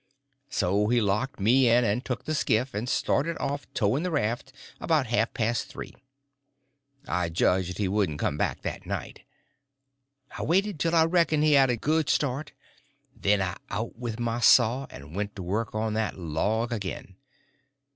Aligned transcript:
So 0.49 0.87
he 0.87 0.99
locked 0.99 1.39
me 1.39 1.69
in 1.69 1.83
and 1.85 2.03
took 2.03 2.25
the 2.25 2.33
skiff, 2.33 2.73
and 2.73 2.89
started 2.89 3.37
off 3.39 3.71
towing 3.75 4.01
the 4.01 4.09
raft 4.09 4.51
about 4.79 5.05
half 5.05 5.31
past 5.31 5.67
three. 5.67 5.93
I 7.07 7.29
judged 7.29 7.77
he 7.77 7.87
wouldn't 7.87 8.17
come 8.17 8.35
back 8.35 8.63
that 8.63 8.87
night. 8.87 9.19
I 10.35 10.41
waited 10.41 10.79
till 10.79 10.95
I 10.95 11.05
reckoned 11.05 11.43
he 11.43 11.51
had 11.53 11.67
got 11.67 11.73
a 11.73 11.77
good 11.77 12.09
start; 12.09 12.51
then 13.15 13.43
I 13.43 13.57
out 13.69 13.95
with 13.95 14.19
my 14.19 14.39
saw, 14.39 14.87
and 14.89 15.15
went 15.15 15.35
to 15.35 15.43
work 15.43 15.75
on 15.75 15.93
that 15.93 16.17
log 16.17 16.73
again. 16.73 17.17